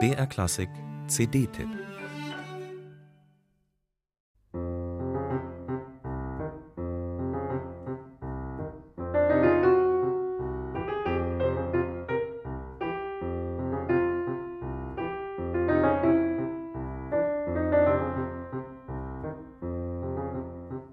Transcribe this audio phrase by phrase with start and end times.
[0.00, 0.68] BR Klassik
[1.06, 1.68] CD-Tipp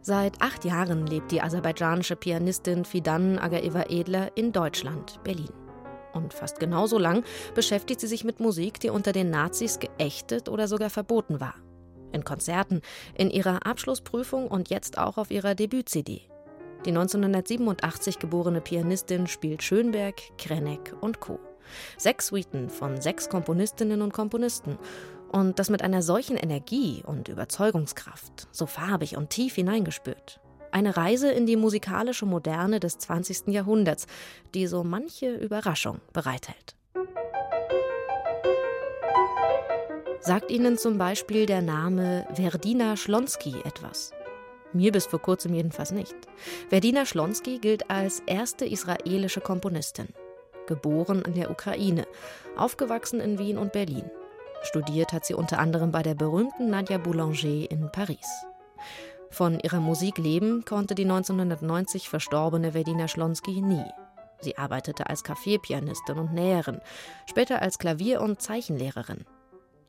[0.03, 5.70] Seit acht Jahren lebt die aserbaidschanische Pianistin Fidan Agaeva Edler in Deutschland, Berlin.
[6.13, 7.23] Und fast genauso lang
[7.55, 11.55] beschäftigt sie sich mit Musik, die unter den Nazis geächtet oder sogar verboten war.
[12.11, 12.81] In Konzerten,
[13.15, 16.21] in ihrer Abschlussprüfung und jetzt auch auf ihrer Debüt-CD.
[16.85, 21.39] Die 1987 geborene Pianistin spielt Schönberg, Krenek und Co.
[21.97, 24.77] Sechs Suiten von sechs Komponistinnen und Komponisten
[25.31, 30.41] und das mit einer solchen Energie und Überzeugungskraft, so farbig und tief hineingespürt.
[30.71, 33.47] Eine Reise in die musikalische Moderne des 20.
[33.47, 34.07] Jahrhunderts,
[34.53, 36.75] die so manche Überraschung bereithält.
[40.21, 44.13] Sagt Ihnen zum Beispiel der Name Verdina Schlonsky etwas?
[44.71, 46.15] Mir bis vor kurzem jedenfalls nicht.
[46.69, 50.09] Verdina Schlonsky gilt als erste israelische Komponistin.
[50.67, 52.07] Geboren in der Ukraine,
[52.55, 54.09] aufgewachsen in Wien und Berlin.
[54.61, 58.45] Studiert hat sie unter anderem bei der berühmten Nadia Boulanger in Paris.
[59.31, 63.85] Von ihrer Musik leben konnte die 1990 verstorbene Verdina Schlonsky nie.
[64.41, 66.81] Sie arbeitete als Kaffeepianistin und Näherin,
[67.27, 69.25] später als Klavier- und Zeichenlehrerin.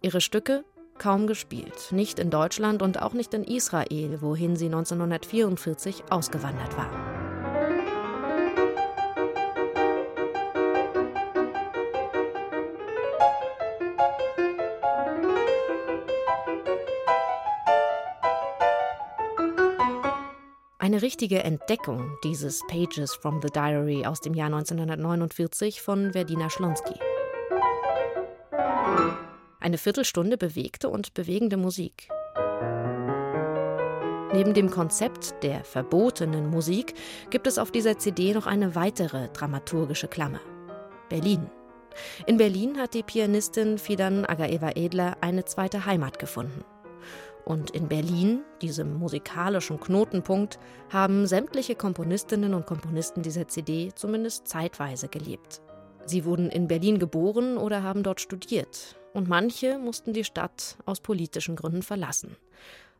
[0.00, 0.64] Ihre Stücke
[0.98, 7.11] kaum gespielt, nicht in Deutschland und auch nicht in Israel, wohin sie 1944 ausgewandert war.
[20.82, 26.94] Eine richtige Entdeckung dieses Pages from the Diary aus dem Jahr 1949 von Verdina Schlonsky.
[29.60, 32.08] Eine Viertelstunde bewegte und bewegende Musik.
[34.32, 36.94] Neben dem Konzept der verbotenen Musik
[37.30, 40.40] gibt es auf dieser CD noch eine weitere dramaturgische Klammer.
[41.08, 41.48] Berlin.
[42.26, 46.64] In Berlin hat die Pianistin Fidan Agaeva Edler eine zweite Heimat gefunden.
[47.44, 50.58] Und in Berlin, diesem musikalischen Knotenpunkt,
[50.90, 55.60] haben sämtliche Komponistinnen und Komponisten dieser CD zumindest zeitweise gelebt.
[56.06, 58.96] Sie wurden in Berlin geboren oder haben dort studiert.
[59.12, 62.36] Und manche mussten die Stadt aus politischen Gründen verlassen.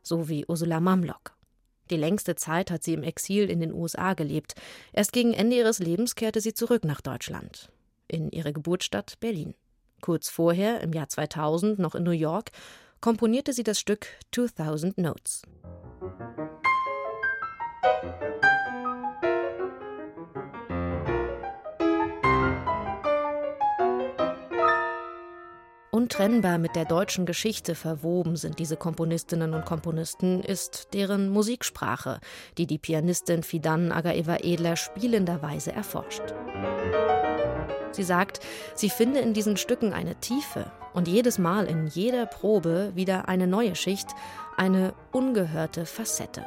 [0.01, 1.33] So wie Ursula Mamlock.
[1.89, 4.55] Die längste Zeit hat sie im Exil in den USA gelebt.
[4.93, 7.71] Erst gegen Ende ihres Lebens kehrte sie zurück nach Deutschland.
[8.07, 9.53] In ihre Geburtsstadt Berlin.
[10.01, 12.51] Kurz vorher, im Jahr 2000, noch in New York,
[13.03, 15.41] komponierte sie das Stück 2000 Notes.
[25.91, 32.21] Untrennbar mit der deutschen Geschichte verwoben sind diese Komponistinnen und Komponisten, ist deren Musiksprache,
[32.57, 36.33] die die Pianistin Fidan Agaeva Edler spielenderweise erforscht.
[37.93, 38.39] Sie sagt,
[38.75, 43.47] sie finde in diesen Stücken eine Tiefe und jedes Mal in jeder Probe wieder eine
[43.47, 44.09] neue Schicht,
[44.57, 46.45] eine ungehörte Facette.